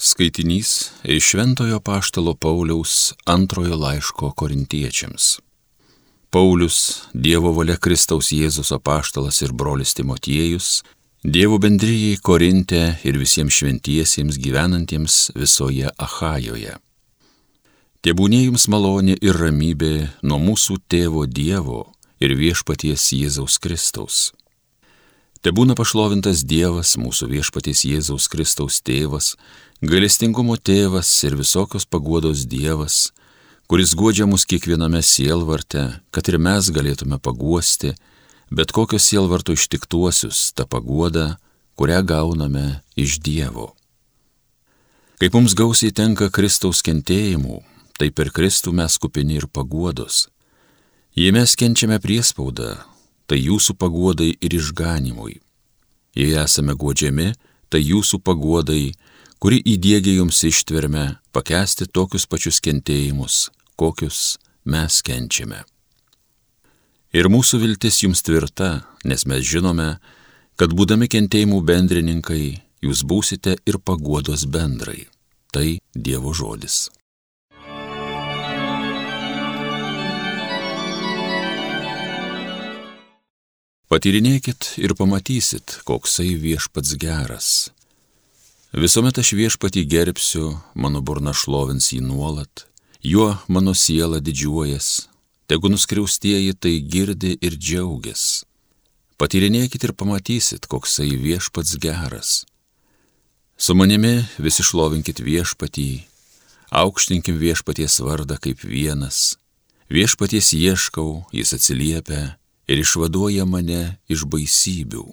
Skaitinys 0.00 0.90
iš 1.04 1.24
Šventojo 1.24 1.80
Paštalo 1.80 2.34
Pauliaus 2.34 3.14
antrojo 3.24 3.76
laiško 3.76 4.30
korintiečiams. 4.30 5.40
Paulius, 6.30 7.02
Dievo 7.12 7.50
valia 7.52 7.74
Kristaus 7.76 8.30
Jėzus 8.30 8.70
apaštalas 8.76 9.42
ir 9.42 9.50
brolis 9.52 9.96
Timotiejus, 9.98 10.84
Dievo 11.24 11.58
bendryjei 11.58 12.20
Korinte 12.22 12.82
ir 13.02 13.18
visiems 13.18 13.58
šventiesiems 13.58 14.38
gyvenantiems 14.38 15.18
visoje 15.34 15.90
Ahajoje. 15.98 16.78
Tebūnė 17.98 18.44
jums 18.44 18.68
malonė 18.70 19.18
ir 19.18 19.34
ramybė 19.34 19.94
nuo 20.22 20.38
mūsų 20.38 20.78
tėvo 20.86 21.26
Dievo 21.26 21.88
ir 22.22 22.38
viešpaties 22.38 23.10
Jėzaus 23.18 23.58
Kristaus. 23.58 24.28
Te 25.42 25.50
būna 25.54 25.76
pašlovintas 25.78 26.42
Dievas, 26.42 26.96
mūsų 26.98 27.28
viešpaties 27.30 27.84
Jėzaus 27.86 28.26
Kristaus 28.30 28.80
tėvas, 28.82 29.36
gailestingumo 29.82 30.56
tėvas 30.58 31.10
ir 31.22 31.36
visokios 31.38 31.86
paguodos 31.86 32.46
Dievas, 32.50 33.12
kuris 33.70 33.94
godžia 33.94 34.26
mus 34.26 34.42
kiekviename 34.42 35.02
sielvarte, 35.06 36.00
kad 36.10 36.28
ir 36.28 36.38
mes 36.42 36.70
galėtume 36.74 37.20
paguosti, 37.22 37.92
bet 38.50 38.72
kokios 38.74 39.06
sielvarto 39.06 39.54
ištiktuosius 39.54 40.52
tą 40.58 40.66
paguodą, 40.66 41.36
kurią 41.78 42.02
gauname 42.02 42.80
iš 42.98 43.20
Dievo. 43.22 43.74
Kaip 45.22 45.34
mums 45.34 45.54
gausiai 45.54 45.94
tenka 45.94 46.26
Kristaus 46.30 46.82
kentėjimų, 46.82 47.62
tai 47.98 48.10
per 48.10 48.32
Kristų 48.34 48.74
mes 48.74 48.98
kupini 48.98 49.38
ir 49.38 49.46
paguodos. 49.46 50.26
Jei 51.14 51.30
mes 51.34 51.54
kenčiame 51.58 51.98
priespaudą, 52.02 52.80
tai 53.26 53.38
jūsų 53.42 53.74
paguodai 53.78 54.32
ir 54.38 54.54
išganimui. 54.58 55.38
Jei 56.18 56.34
esame 56.38 56.74
godžiami, 56.74 57.32
tai 57.70 57.82
jūsų 57.82 58.22
paguodai, 58.22 58.94
kuri 59.38 59.60
įdėgia 59.62 60.18
jums 60.18 60.42
ištverme 60.46 61.04
pakesti 61.34 61.86
tokius 61.86 62.26
pačius 62.26 62.58
kentėjimus, 62.64 63.48
kokius 63.78 64.38
mes 64.66 65.00
kenčiame. 65.06 65.62
Ir 67.14 67.30
mūsų 67.32 67.62
viltis 67.62 68.02
jums 68.02 68.20
tvirta, 68.26 68.82
nes 69.08 69.24
mes 69.30 69.46
žinome, 69.46 69.96
kad 70.58 70.74
būdami 70.74 71.08
kentėjimų 71.08 71.62
bendrininkai, 71.64 72.58
jūs 72.84 73.04
būsite 73.08 73.56
ir 73.64 73.78
paguodos 73.80 74.44
bendrai. 74.44 75.06
Tai 75.48 75.78
Dievo 75.96 76.34
žodis. 76.36 76.90
Patyrinėkit 83.88 84.74
ir 84.84 84.92
pamatysit, 84.92 85.78
koksai 85.88 86.34
viešpats 86.36 86.92
geras. 87.00 87.48
Visuomet 88.68 89.16
aš 89.16 89.32
viešpatį 89.32 89.86
gerbsiu, 89.88 90.58
mano 90.76 91.00
burna 91.00 91.32
šlovins 91.32 91.88
jį 91.88 92.02
nuolat, 92.04 92.66
juo 93.00 93.38
mano 93.48 93.72
siela 93.72 94.20
didžiuojas, 94.20 95.08
tegu 95.48 95.70
nuskriaustieji 95.72 96.52
tai 96.52 96.74
girdi 96.84 97.32
ir 97.40 97.56
džiaugias. 97.56 98.44
Patyrinėkit 99.16 99.88
ir 99.88 99.94
pamatysit, 99.96 100.68
koksai 100.68 101.16
viešpats 101.16 101.78
geras. 101.80 102.44
Su 103.56 103.72
manimi 103.74 104.28
visi 104.36 104.62
šlovinkit 104.62 105.24
viešpatį, 105.24 106.04
aukštinkim 106.68 107.40
viešpaties 107.40 107.98
vardą 108.04 108.36
kaip 108.36 108.60
vienas. 108.68 109.38
Viešpaties 109.88 110.52
ieškau, 110.52 111.24
jis 111.32 111.56
atsiliepia 111.56 112.36
ir 112.68 112.84
išvaduoja 112.84 113.48
mane 113.48 113.96
iš 114.12 114.28
baisybių. 114.28 115.08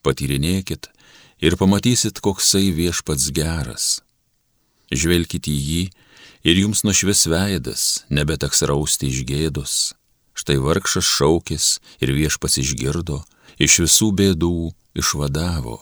Patyrinėkit 0.00 0.88
ir 1.40 1.56
pamatysit, 1.60 2.20
koksai 2.20 2.70
viešpats 2.74 3.30
geras. 3.34 4.00
Žvelkite 4.92 5.50
į 5.50 5.60
jį 5.68 5.82
ir 6.44 6.60
jums 6.64 6.84
nušvis 6.84 7.26
veidas, 7.30 8.04
nebeteks 8.10 8.64
rausti 8.68 9.10
iš 9.10 9.24
gėdos. 9.28 9.74
Štai 10.34 10.58
vargšas 10.58 11.06
šaukės 11.06 11.66
ir 12.02 12.12
viešpats 12.14 12.58
išgirdo, 12.62 13.22
iš 13.58 13.78
visų 13.84 14.10
bėdų 14.18 14.72
išvadavo. 14.98 15.78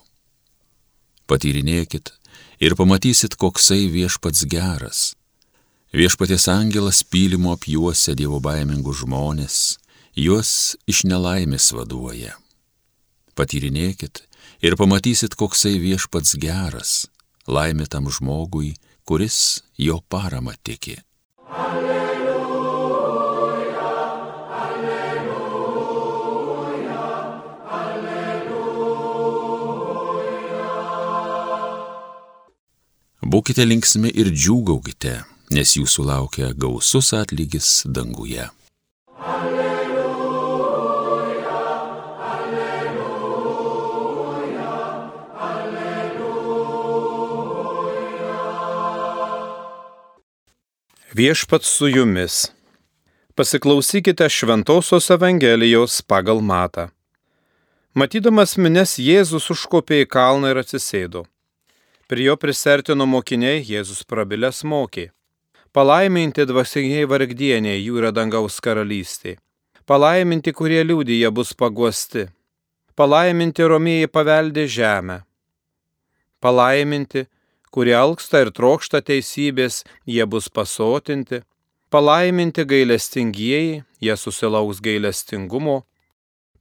Patyrinėkit 1.26 2.12
ir 2.60 2.76
pamatysit, 2.76 3.36
koksai 3.40 3.88
viešpats 3.92 4.44
geras. 4.44 5.00
Viešpaties 5.92 6.48
angelas 6.48 7.02
pylimo 7.04 7.52
apjuosia 7.56 8.14
dievo 8.16 8.40
baimingų 8.40 8.94
žmonės, 9.02 9.78
juos 10.16 10.76
iš 10.88 11.04
nelaimės 11.08 11.72
vaduoja. 11.76 12.41
Patyrinėkit 13.34 14.26
ir 14.60 14.76
pamatysit, 14.76 15.34
koksai 15.40 15.78
viešpats 15.80 16.36
geras, 16.40 17.06
laimė 17.48 17.86
tam 17.88 18.10
žmogui, 18.12 18.74
kuris 19.08 19.62
jo 19.78 20.00
parama 20.08 20.52
tiki. 20.62 20.98
Alleluja, 21.48 22.36
alleluja, 24.62 25.42
alleluja. 27.80 28.62
Būkite 33.32 33.64
linksmi 33.64 34.12
ir 34.12 34.28
džiūgaukite, 34.28 35.14
nes 35.56 35.76
jūsų 35.80 36.04
laukia 36.12 36.52
gausus 36.52 37.12
atlygis 37.16 37.82
danguje. 37.88 38.44
Viešpat 51.14 51.62
su 51.62 51.88
jumis. 51.88 52.52
Pasiklausykite 53.34 54.28
Šventojios 54.28 55.10
Evangelijos 55.10 56.02
pagal 56.02 56.40
matą. 56.40 56.86
Matydamas 57.94 58.56
mines 58.56 58.94
Jėzus 58.96 59.50
užkopė 59.52 59.98
į 60.02 60.06
kalną 60.08 60.54
ir 60.54 60.60
atsisėdo. 60.62 61.26
Prie 62.08 62.24
jo 62.30 62.36
prisertino 62.40 63.04
mokiniai 63.04 63.60
Jėzus 63.60 64.06
prabilęs 64.08 64.62
mokė. 64.64 65.10
Palaiminti 65.76 66.48
dvasiniai 66.48 67.04
vargdieniai 67.04 67.84
jų 67.84 68.00
yra 68.00 68.14
dangaus 68.16 68.56
karalystė. 68.64 69.36
Palaiminti, 69.84 70.56
kurie 70.56 70.80
liūdėje 70.80 71.28
bus 71.28 71.52
paguosti. 71.52 72.30
Palaiminti 72.96 73.68
romėjai 73.68 74.08
paveldė 74.08 74.64
žemę. 74.64 75.20
Palaiminti, 76.40 77.26
kurie 77.26 77.41
alksta 77.96 78.42
ir 78.44 78.50
trokšta 78.52 79.00
teisybės, 79.00 79.82
jie 80.04 80.24
bus 80.28 80.48
pasotinti, 80.52 81.40
palaiminti 81.88 82.64
gailestingieji, 82.68 83.82
jie 84.00 84.16
susilauks 84.16 84.80
gailestingumo, 84.84 85.84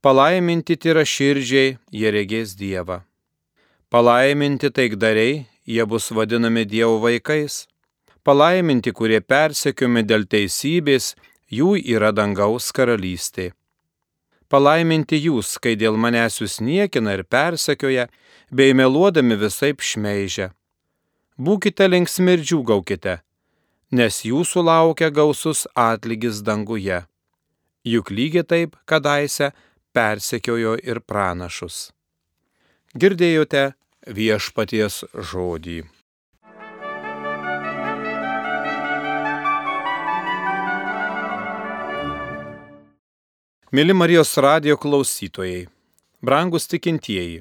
palaiminti 0.01 0.77
tyra 0.79 1.03
širdžiai, 1.03 1.77
jie 1.91 2.11
regės 2.15 2.55
Dievą. 2.55 3.01
Palaiminti 3.91 4.71
taikdariai, 4.71 5.47
jie 5.67 5.85
bus 5.85 6.11
vadinami 6.15 6.63
Dievo 6.65 7.01
vaikais. 7.03 7.67
Palaiminti, 8.23 8.93
kurie 8.95 9.19
persekiumi 9.19 10.05
dėl 10.07 10.23
teisybės, 10.31 11.15
jų 11.51 11.75
yra 11.91 12.13
dangaus 12.15 12.71
karalystė. 12.71 13.51
Palaiminti 14.47 15.19
jūs, 15.19 15.57
kai 15.59 15.75
dėl 15.75 15.99
manęs 15.99 16.39
jūs 16.39 16.61
niekina 16.63 17.17
ir 17.17 17.27
persekioja, 17.27 18.07
bei 18.51 18.71
meluodami 18.75 19.35
visai 19.35 19.73
šmeižia 19.75 20.51
būkite 21.37 21.87
linksmi 21.87 22.37
ir 22.37 22.43
džiūgaukite, 22.43 23.19
nes 23.91 24.21
jūsų 24.25 24.63
laukia 24.67 25.09
gausus 25.09 25.67
atlygis 25.75 26.41
danguje. 26.41 27.03
Juk 27.83 28.11
lygiai 28.11 28.45
taip 28.45 28.75
kadaise 28.85 29.51
persekiojo 29.93 30.77
ir 30.83 31.01
pranašus. 31.01 31.91
Girdėjote 32.95 33.71
viešpaties 34.07 35.03
žodį. 35.15 35.81
Mili 43.71 43.93
Marijos 43.95 44.35
radio 44.37 44.75
klausytojai, 44.75 45.67
brangus 46.19 46.67
tikintieji. 46.67 47.39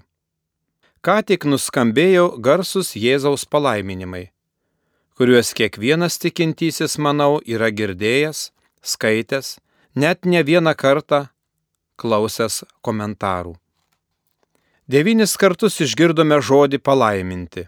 Ką 1.00 1.14
tik 1.24 1.46
nuskambėjo 1.48 2.26
garsus 2.44 2.90
Jėzaus 2.92 3.46
palaiminimai, 3.48 4.26
kuriuos 5.16 5.54
kiekvienas 5.56 6.18
tikintysis, 6.20 6.98
manau, 7.00 7.38
yra 7.40 7.70
girdėjęs, 7.72 8.50
skaitęs, 8.84 9.54
net 9.96 10.28
ne 10.28 10.42
vieną 10.44 10.74
kartą 10.76 11.22
klausęs 11.96 12.66
komentarų. 12.84 13.54
Devynis 14.92 15.38
kartus 15.40 15.80
išgirdome 15.80 16.36
žodį 16.50 16.82
palaiminti. 16.84 17.64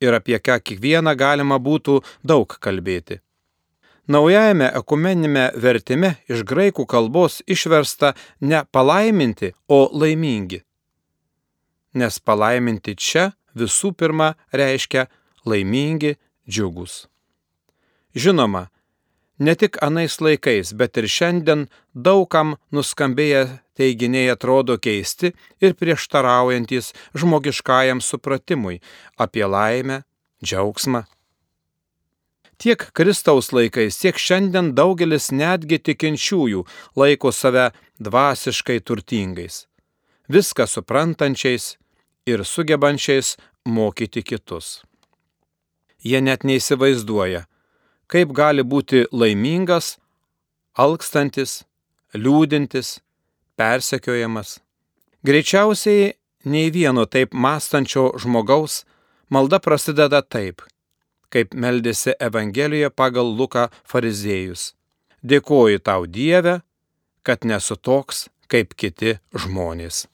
Ir 0.00 0.16
apie 0.16 0.40
ką 0.40 0.62
kiekvieną 0.64 1.12
galima 1.12 1.60
būtų 1.60 2.00
daug 2.24 2.56
kalbėti. 2.56 3.20
Naujajame 4.08 4.72
ekumeninėme 4.80 5.46
vertime 5.60 6.16
iš 6.24 6.40
graikų 6.48 6.88
kalbos 6.88 7.42
išversta 7.44 8.16
ne 8.40 8.64
palaiminti, 8.72 9.52
o 9.68 9.90
laimingi 9.92 10.64
nes 11.94 12.18
palaiminti 12.18 12.96
čia 12.96 13.30
visų 13.58 13.92
pirma 13.96 14.32
reiškia 14.52 15.06
laimingi, 15.48 16.16
džiugus. 16.48 17.06
Žinoma, 18.14 18.68
ne 19.38 19.54
tik 19.56 19.78
anais 19.82 20.18
laikais, 20.20 20.72
bet 20.76 20.96
ir 21.00 21.08
šiandien 21.08 21.66
daugam 21.94 22.56
nuskambėję 22.72 23.44
teiginiai 23.78 24.32
atrodo 24.32 24.76
keisti 24.78 25.32
ir 25.60 25.74
prieštaraujantis 25.80 26.92
žmogiškajam 27.16 28.02
supratimui 28.04 28.80
apie 29.16 29.44
laimę, 29.48 30.02
džiaugsmą. 30.44 31.04
Tiek 32.62 32.84
Kristaus 32.94 33.50
laikais, 33.50 33.96
tiek 33.98 34.18
šiandien 34.18 34.70
daugelis 34.78 35.32
netgi 35.34 35.80
tikinčiųjų 35.82 36.62
laiko 36.94 37.32
save 37.34 37.72
dvasiškai 37.98 38.78
turtingais, 38.86 39.64
viską 40.30 40.68
suprantančiais 40.70 41.72
ir 42.26 42.44
sugebančiais 42.44 43.36
mokyti 43.64 44.22
kitus. 44.22 44.82
Jie 46.02 46.20
net 46.20 46.44
neįsivaizduoja, 46.46 47.44
kaip 48.10 48.32
gali 48.34 48.64
būti 48.66 49.04
laimingas, 49.12 49.96
alkstantis, 50.74 51.62
liūdintis, 52.14 52.98
persekiojamas. 53.56 54.58
Greičiausiai 55.22 56.12
nei 56.44 56.70
vieno 56.74 57.06
taip 57.06 57.34
mąstančio 57.34 58.10
žmogaus 58.18 58.82
malda 59.30 59.60
prasideda 59.62 60.22
taip, 60.22 60.62
kaip 61.32 61.54
meldėsi 61.54 62.16
Evangelijoje 62.18 62.90
pagal 62.90 63.30
Luką 63.38 63.68
fariziejus. 63.88 64.72
Dėkoju 65.22 65.78
tau 65.78 66.06
Dieve, 66.06 66.60
kad 67.22 67.46
nesu 67.46 67.78
toks 67.78 68.26
kaip 68.50 68.74
kiti 68.74 69.16
žmonės. 69.32 70.11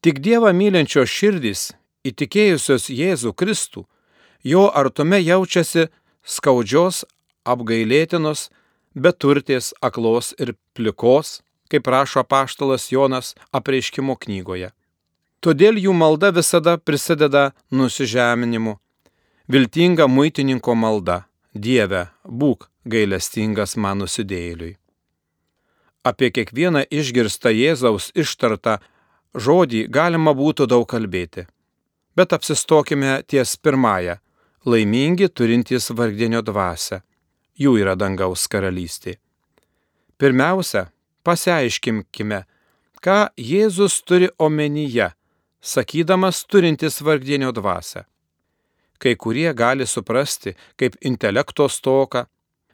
Tik 0.00 0.20
Dievą 0.22 0.52
mylinčios 0.54 1.10
širdys, 1.10 1.72
įtikėjusios 2.06 2.86
Jėzų 2.86 3.32
Kristų, 3.34 3.80
jo 4.46 4.68
artume 4.70 5.18
jaučiasi 5.18 5.88
skaudžios, 6.22 7.02
apgailėtinos, 7.42 8.44
beturtės, 8.94 9.72
aklos 9.82 10.36
ir 10.38 10.54
plikos, 10.78 11.40
kaip 11.66 11.90
rašo 11.90 12.22
paštalas 12.22 12.92
Jonas 12.92 13.34
apreiškimo 13.50 14.14
knygoje. 14.22 14.70
Todėl 15.42 15.80
jų 15.82 15.94
malda 15.94 16.30
visada 16.34 16.76
prisideda 16.78 17.50
nusižeminimu. 17.70 18.76
Viltinga 19.50 20.06
muitininko 20.06 20.76
malda- 20.78 21.24
Dieve, 21.66 22.06
būk 22.22 22.68
gailestingas 22.86 23.74
man 23.76 23.98
nusidėjėliui. 24.04 24.76
Apie 26.04 26.30
kiekvieną 26.30 26.84
išgirstą 26.86 27.50
Jėzaus 27.50 28.12
ištartą 28.14 28.78
žodį 29.34 29.88
galima 29.90 30.32
būtų 30.34 30.66
daug 30.66 30.86
kalbėti. 30.88 31.46
Bet 32.16 32.32
apsistokime 32.32 33.22
ties 33.26 33.56
pirmąją- 33.56 34.18
laimingi 34.70 35.28
turintys 35.28 35.90
vargdienio 35.90 36.42
dvasę. 36.42 37.02
Jų 37.58 37.78
yra 37.82 37.94
dangaus 37.96 38.46
karalystė. 38.46 39.16
Pirmiausia, 40.18 40.90
pasiaiškinkime, 41.24 42.44
ką 43.02 43.28
Jėzus 43.36 44.02
turi 44.02 44.28
omenyje, 44.38 45.12
sakydamas 45.60 46.44
turintis 46.46 47.00
vargdienio 47.00 47.52
dvasę. 47.52 48.04
Kai 48.98 49.14
kurie 49.14 49.54
gali 49.54 49.86
suprasti 49.86 50.56
kaip 50.76 50.96
intelekto 51.02 51.68
stoką, 51.68 52.26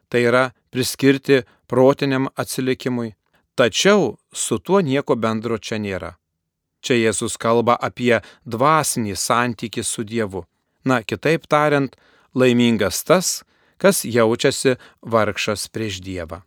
tai 0.08 0.20
yra 0.24 0.52
priskirti 0.70 1.42
protiniam 1.68 2.28
atsilikimui, 2.36 3.14
tačiau 3.54 4.16
su 4.32 4.58
tuo 4.58 4.80
nieko 4.80 5.16
bendro 5.16 5.58
čia 5.58 5.76
nėra. 5.78 6.14
Čia 6.84 6.98
Jėzus 7.00 7.38
kalba 7.40 7.78
apie 7.80 8.18
dvasinį 8.44 9.16
santykį 9.16 9.84
su 9.84 10.04
Dievu. 10.04 10.44
Na, 10.84 11.00
kitaip 11.00 11.46
tariant, 11.48 11.94
laimingas 12.36 13.00
tas, 13.08 13.40
kas 13.80 14.04
jaučiasi 14.04 14.76
vargšas 15.00 15.70
prieš 15.72 16.02
Dievą. 16.04 16.42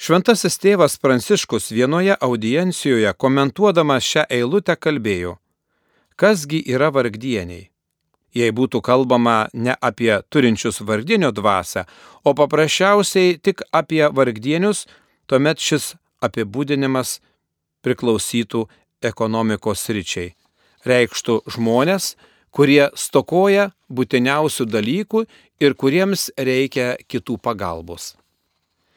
Šventasis 0.00 0.56
tėvas 0.56 0.94
Pranciškus 1.02 1.72
vienoje 1.74 2.14
audiencijoje 2.14 3.10
komentuodamas 3.20 4.06
šią 4.06 4.22
eilutę 4.32 4.78
kalbėjo, 4.78 5.34
kasgi 6.16 6.62
yra 6.72 6.88
vargdieniai. 6.94 7.66
Jei 8.32 8.54
būtų 8.54 8.80
kalbama 8.86 9.50
ne 9.52 9.74
apie 9.82 10.12
turinčius 10.30 10.78
vargdienio 10.86 11.32
dvasę, 11.34 11.84
o 12.24 12.32
paprasčiausiai 12.38 13.34
tik 13.42 13.64
apie 13.74 14.04
vargdienius, 14.14 14.86
tuomet 15.26 15.58
šis 15.58 15.96
apibūdinimas 16.22 17.18
priklausytų 17.82 18.68
ekonomikos 19.02 19.86
ryčiai. 19.92 20.34
Reikštų 20.86 21.40
žmonės, 21.54 22.14
kurie 22.50 22.88
stokoja 22.96 23.70
būtiniausių 23.90 24.66
dalykų 24.66 25.24
ir 25.60 25.76
kuriems 25.76 26.30
reikia 26.38 26.96
kitų 27.08 27.38
pagalbos. 27.42 28.14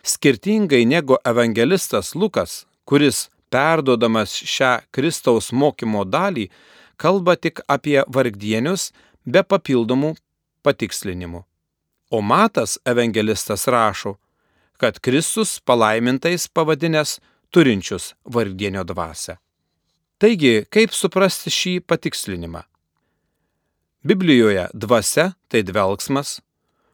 Skirtingai 0.03 0.83
negu 0.85 1.17
evangelistas 1.23 2.13
Lukas, 2.15 2.65
kuris 2.85 3.29
perdodamas 3.53 4.33
šią 4.35 4.81
Kristaus 4.91 5.51
mokymo 5.51 6.03
dalį, 6.03 6.49
kalba 6.97 7.35
tik 7.35 7.61
apie 7.67 8.01
vargdienius 8.07 8.91
be 9.25 9.43
papildomų 9.43 10.15
patikslinimų. 10.63 11.43
O 12.13 12.21
Matas 12.21 12.77
evangelistas 12.85 13.67
rašo, 13.67 14.17
kad 14.77 14.99
Kristus 14.99 15.59
palaimintais 15.59 16.47
pavadinęs 16.47 17.19
turinčius 17.53 18.13
vargdienio 18.25 18.83
dvasę. 18.83 19.37
Taigi, 20.23 20.61
kaip 20.71 20.93
suprasti 20.95 21.51
šį 21.51 21.71
patikslinimą? 21.83 22.61
Biblijoje 24.07 24.69
dvasia 24.71 25.25
tai 25.51 25.65
dvelgsmas, 25.67 26.37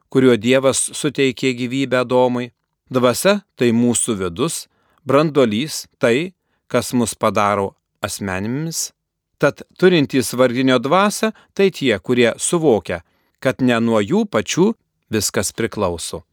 kuriuo 0.10 0.34
Dievas 0.34 0.82
suteikė 0.98 1.52
gyvybę 1.60 2.02
Domui, 2.10 2.48
Dvasia 2.90 3.36
tai 3.54 3.70
mūsų 3.70 4.16
vidus, 4.24 4.64
brandolys 5.06 5.84
tai, 6.02 6.34
kas 6.66 6.90
mus 6.98 7.14
padaro 7.14 7.76
asmenimis. 8.02 8.96
Tad 9.38 9.62
turintys 9.78 10.34
vardinio 10.34 10.80
dvasę 10.82 11.30
tai 11.54 11.70
tie, 11.70 11.94
kurie 12.02 12.32
suvokia, 12.42 13.04
kad 13.38 13.62
ne 13.62 13.78
nuo 13.78 14.02
jų 14.02 14.26
pačių 14.26 14.72
viskas 15.14 15.54
priklauso. 15.54 16.24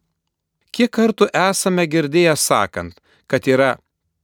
Kiek 0.73 0.97
kartų 0.97 1.29
esame 1.29 1.85
girdėję 1.85 2.39
sakant, 2.41 2.97
kad 3.29 3.45
yra 3.45 3.75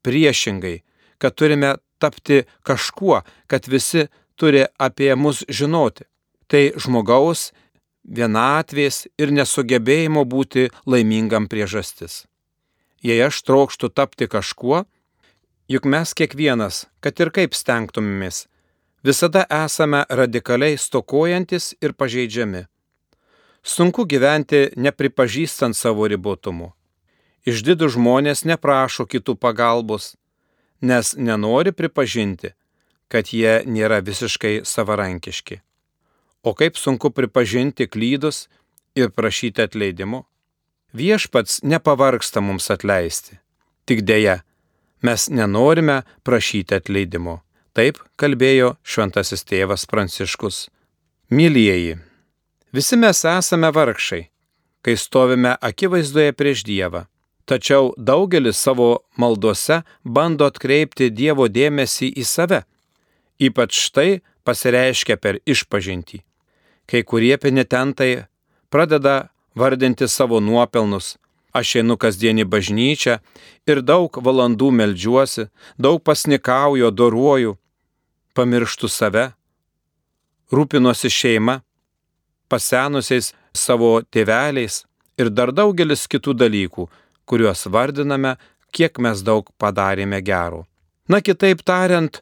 priešingai, 0.08 0.78
kad 1.20 1.36
turime 1.36 1.76
tapti 2.02 2.42
kažkuo, 2.66 3.22
kad 3.46 3.68
visi 3.70 4.08
turi 4.36 4.66
apie 4.78 5.14
mus 5.14 5.44
žinoti. 5.48 6.08
Tai 6.50 6.62
žmogaus 6.76 7.52
vienatvės 8.02 9.06
ir 9.18 9.32
nesugebėjimo 9.32 10.24
būti 10.26 10.68
laimingam 10.86 11.48
priežastis. 11.48 12.24
Jei 13.02 13.18
aš 13.22 13.42
trokštų 13.46 13.90
tapti 13.94 14.28
kažkuo, 14.30 14.84
juk 15.70 15.86
mes 15.86 16.14
kiekvienas, 16.14 16.86
kad 17.00 17.18
ir 17.22 17.30
kaip 17.34 17.54
stengtumėmės, 17.54 18.46
visada 19.02 19.46
esame 19.50 20.04
radikaliai 20.10 20.78
stokojantis 20.78 21.72
ir 21.82 21.94
pažeidžiami. 21.98 22.66
Sunku 23.62 24.06
gyventi 24.10 24.70
nepripažįstant 24.76 25.78
savo 25.78 26.08
ribotumų. 26.10 26.72
Išdidų 27.46 27.88
žmonės 27.94 28.44
neprašo 28.46 29.06
kitų 29.06 29.34
pagalbos, 29.38 30.14
nes 30.82 31.14
nenori 31.16 31.72
pripažinti, 31.72 32.52
kad 33.08 33.30
jie 33.32 33.62
nėra 33.66 34.00
visiškai 34.04 34.62
savarankiški. 34.66 35.60
O 36.42 36.54
kaip 36.58 36.78
sunku 36.80 37.12
pripažinti 37.14 37.86
klydus 37.86 38.48
ir 38.98 39.12
prašyti 39.14 39.62
atleidimo? 39.62 40.24
Viešpats 40.92 41.62
nepavargsta 41.62 42.42
mums 42.44 42.66
atleisti. 42.74 43.38
Tik 43.86 44.02
dėja, 44.08 44.42
mes 45.06 45.28
nenorime 45.30 46.02
prašyti 46.26 46.76
atleidimo. 46.80 47.40
Taip 47.72 48.02
kalbėjo 48.20 48.74
šventasis 48.82 49.46
tėvas 49.48 49.86
Pranciškus. 49.88 50.66
Mylieji, 51.32 51.96
visi 52.76 52.98
mes 53.00 53.22
esame 53.24 53.70
vargšai, 53.72 54.26
kai 54.84 54.98
stovime 55.00 55.54
akivaizdoje 55.56 56.34
prieš 56.36 56.66
Dievą. 56.68 57.06
Tačiau 57.44 57.92
daugelis 57.98 58.58
savo 58.58 59.02
maldose 59.18 59.82
bando 60.04 60.46
atkreipti 60.46 61.10
Dievo 61.10 61.48
dėmesį 61.48 62.12
į 62.16 62.26
save. 62.26 62.62
Ypač 63.42 63.88
tai 63.90 64.20
pasireiškia 64.46 65.16
per 65.18 65.40
išpažinti 65.46 66.22
kai 66.92 67.02
kurie 67.02 67.36
penitentai 67.36 68.24
pradeda 68.70 69.28
vardinti 69.54 70.08
savo 70.08 70.40
nuopelnus. 70.40 71.16
Aš 71.52 71.76
einu 71.80 71.98
kasdienį 72.00 72.46
bažnyčią 72.48 73.18
ir 73.68 73.82
daug 73.84 74.16
valandų 74.26 74.70
melžiuosi, 74.72 75.50
daug 75.76 76.00
pasnikauju, 76.00 76.88
doruoju, 76.90 77.58
pamirštu 78.32 78.88
save, 78.88 79.26
rūpinuosi 80.52 81.10
šeima, 81.12 81.58
pasenusiais 82.48 83.34
savo 83.52 84.00
tėveliais 84.12 84.82
ir 85.20 85.28
dar 85.28 85.52
daugelis 85.52 86.06
kitų 86.08 86.32
dalykų, 86.40 86.88
kuriuos 87.32 87.64
vardiname, 87.72 88.36
kiek 88.76 88.98
mes 89.00 89.24
daug 89.24 89.48
padarėme 89.56 90.20
gero. 90.20 90.66
Na 91.08 91.22
kitaip 91.24 91.62
tariant, 91.64 92.18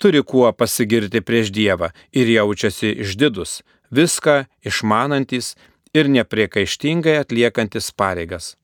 turi 0.00 0.22
kuo 0.24 0.48
pasigirti 0.56 1.20
prieš 1.20 1.50
Dievą 1.52 1.90
ir 2.16 2.30
jaučiasi 2.32 2.94
išdidus, 3.04 3.60
viską 3.92 4.36
išmanantis 4.64 5.52
ir 5.92 6.08
nepriekaištingai 6.16 7.18
atliekantis 7.20 7.90
pareigas. 7.92 8.54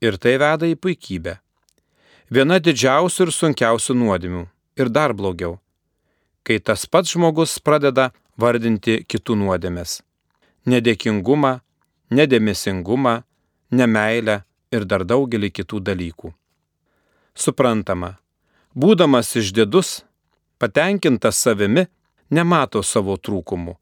Ir 0.00 0.16
tai 0.16 0.38
veda 0.40 0.66
į 0.66 0.78
puikybę. 0.80 1.36
Viena 2.32 2.56
didžiausių 2.58 3.26
ir 3.26 3.32
sunkiausių 3.36 3.98
nuodėmių. 4.00 4.46
Ir 4.80 4.88
dar 4.88 5.12
blogiau. 5.12 5.58
Kai 6.42 6.56
tas 6.58 6.86
pats 6.88 7.12
žmogus 7.12 7.58
pradeda 7.60 8.08
vardinti 8.40 9.02
kitų 9.04 9.36
nuodėmės. 9.42 10.00
Nedėkingumą, 10.64 11.58
nedėmesingumą, 12.16 13.20
nemailę 13.76 14.40
ir 14.72 14.86
dar 14.88 15.04
daugelį 15.04 15.52
kitų 15.58 15.80
dalykų. 15.88 16.32
Suprantama, 17.34 18.16
būdamas 18.74 19.34
išdidus, 19.40 20.02
patenkintas 20.58 21.40
savimi, 21.40 21.86
nemato 22.30 22.82
savo 22.82 23.16
trūkumų, 23.16 23.76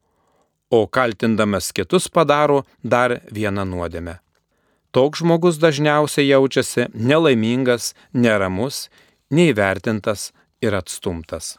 o 0.71 0.87
kaltindamas 0.87 1.73
kitus 1.75 2.09
padaro 2.09 2.65
dar 2.83 3.21
vieną 3.31 3.65
nuodėmę. 3.67 4.19
Toks 4.91 5.23
žmogus 5.23 5.59
dažniausiai 5.63 6.31
jaučiasi 6.33 6.89
nelaimingas, 6.95 7.93
neramus, 8.13 8.89
neįvertintas 9.31 10.31
ir 10.63 10.75
atstumtas. 10.75 11.59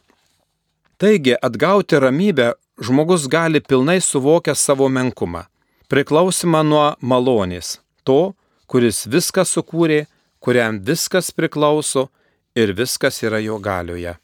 Taigi 1.00 1.38
atgauti 1.40 2.00
ramybę 2.00 2.52
žmogus 2.84 3.28
gali 3.32 3.62
pilnai 3.64 4.02
suvokęs 4.04 4.60
savo 4.68 4.90
menkumą, 4.90 5.46
priklausimą 5.88 6.62
nuo 6.68 6.86
malonės, 7.02 7.80
to, 8.04 8.34
kuris 8.72 9.04
viską 9.12 9.44
sukūrė, 9.44 10.06
kuriam 10.40 10.80
viskas 10.80 11.32
priklauso 11.36 12.08
ir 12.56 12.72
viskas 12.78 13.20
yra 13.26 13.42
jo 13.44 13.58
galioje. 13.60 14.16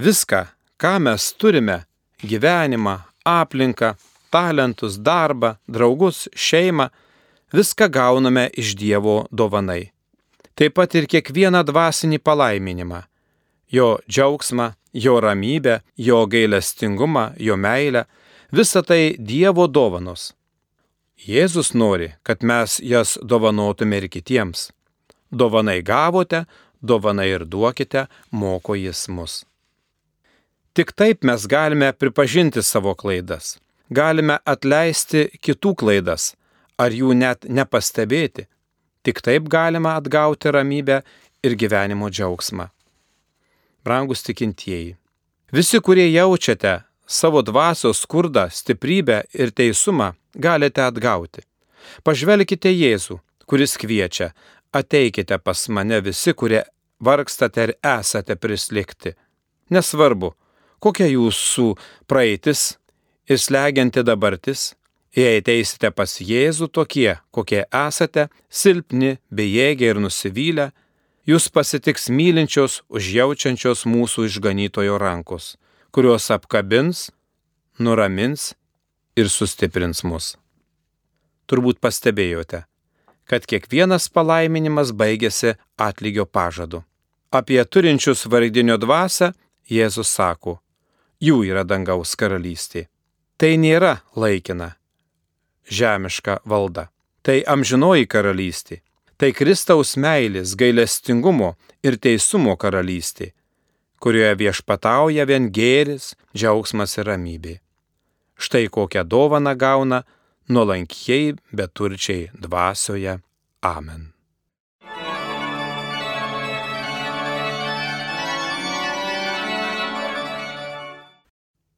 Viską, 0.00 0.46
ką 0.80 0.94
mes 1.04 1.32
turime- 1.36 1.84
gyvenimą, 2.30 2.96
aplinką, 3.24 3.94
talentus, 4.30 4.96
darbą, 4.96 5.56
draugus, 5.68 6.28
šeimą- 6.34 6.88
viską 7.56 7.88
gauname 7.88 8.48
iš 8.56 8.74
Dievo 8.74 9.26
dovanai. 9.30 9.90
Taip 10.56 10.74
pat 10.74 10.94
ir 10.94 11.06
kiekvieną 11.06 11.60
dvasinį 11.64 12.18
palaiminimą- 12.18 13.02
jo 13.76 13.98
džiaugsmą, 14.08 14.72
jo 14.94 15.20
ramybę, 15.20 15.80
jo 15.98 16.26
gailestingumą, 16.26 17.34
jo 17.36 17.56
meilę- 17.56 18.04
visa 18.56 18.82
tai 18.82 19.16
Dievo 19.18 19.68
dovanos. 19.68 20.32
Jėzus 21.20 21.74
nori, 21.76 22.14
kad 22.24 22.40
mes 22.40 22.78
jas 22.80 23.18
dovanotume 23.20 23.98
ir 24.00 24.08
kitiems. 24.08 24.70
Dovanai 25.30 25.82
gavote, 25.84 26.46
dovanai 26.80 27.28
ir 27.34 27.44
duokite, 27.44 28.06
moko 28.32 28.74
jis 28.74 29.04
mus. 29.12 29.44
Tik 30.72 30.94
taip 30.96 31.24
mes 31.28 31.44
galime 31.46 31.92
pripažinti 31.92 32.62
savo 32.62 32.94
klaidas, 32.94 33.58
galime 33.90 34.38
atleisti 34.46 35.26
kitų 35.44 35.74
klaidas, 35.82 36.32
ar 36.80 36.94
jų 36.94 37.12
net 37.12 37.44
nepastebėti. 37.44 38.46
Tik 39.04 39.20
taip 39.20 39.48
galima 39.52 39.98
atgauti 40.00 40.52
ramybę 40.54 41.02
ir 41.44 41.56
gyvenimo 41.56 42.08
džiaugsmą. 42.08 42.70
Brangus 43.84 44.24
tikintieji, 44.24 44.96
visi, 45.52 45.80
kurie 45.84 46.08
jaučiate 46.12 46.80
savo 47.06 47.42
dvasios 47.42 48.00
skurdą, 48.04 48.46
stiprybę 48.52 49.24
ir 49.34 49.52
teisumą, 49.52 50.14
galite 50.34 50.82
atgauti. 50.84 51.44
Pažvelkite 52.04 52.70
Jėzų, 52.72 53.18
kuris 53.48 53.76
kviečia, 53.80 54.30
ateikite 54.72 55.38
pas 55.38 55.68
mane 55.68 56.00
visi, 56.04 56.34
kurie 56.34 56.62
vargstate 57.00 57.66
ir 57.66 57.72
esate 57.82 58.36
prislėgti. 58.36 59.14
Nesvarbu, 59.70 60.34
kokia 60.82 61.08
jūsų 61.10 61.72
praeitis 62.10 62.76
ir 63.30 63.38
slegianti 63.38 64.04
dabartis, 64.06 64.74
jei 65.16 65.40
ateisite 65.40 65.90
pas 65.94 66.18
Jėzų 66.20 66.70
tokie, 66.70 67.16
kokie 67.34 67.64
esate, 67.64 68.28
silpni, 68.48 69.18
bejėgiai 69.30 69.94
ir 69.94 70.02
nusivylę, 70.02 70.70
jūs 71.26 71.48
pasitiks 71.54 72.10
mylinčios, 72.10 72.82
užjaučiančios 72.90 73.86
mūsų 73.86 74.28
išganytojo 74.30 74.98
rankos, 75.00 75.56
kurios 75.94 76.30
apkabins, 76.34 77.08
nuramins 77.78 78.52
ir 79.20 79.28
sustiprins 79.28 80.02
mus. 80.04 80.34
Turbūt 81.50 81.80
pastebėjote, 81.82 82.64
kad 83.30 83.46
kiekvienas 83.46 84.08
palaiminimas 84.14 84.94
baigėsi 84.96 85.56
atlygio 85.78 86.26
pažadu. 86.26 86.82
Apie 87.30 87.62
turinčius 87.64 88.26
vardinio 88.26 88.76
dvasę 88.80 89.32
Jėzus 89.70 90.10
sako, 90.10 90.56
jų 91.22 91.44
yra 91.46 91.62
dangaus 91.62 92.16
karalystė. 92.18 92.88
Tai 93.38 93.54
nėra 93.56 94.00
laikina, 94.18 94.72
žemiška 95.70 96.40
valda. 96.44 96.88
Tai 97.22 97.38
amžinoji 97.54 98.08
karalystė. 98.10 98.80
Tai 99.20 99.30
Kristaus 99.36 99.98
meilės, 100.00 100.56
gailestingumo 100.56 101.52
ir 101.84 101.98
teisumo 102.00 102.54
karalystė, 102.56 103.34
kurioje 104.00 104.38
viešpatauja 104.40 105.26
vien 105.28 105.50
gėris, 105.52 106.14
džiaugsmas 106.32 106.96
ir 106.96 107.10
ramybė. 107.12 107.58
Štai 108.40 108.68
kokią 108.72 109.04
dovaną 109.04 109.52
gauna 109.54 109.98
nuolankiai 110.48 111.34
beturčiai 111.52 112.30
dvasioje. 112.34 113.18
Amen. 113.62 114.08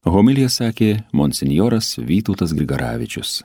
Homilija 0.07 0.51
sakė 0.51 0.91
monsinjoras 1.17 1.97
Vytautas 1.99 2.53
Grigaravičius. 2.55 3.41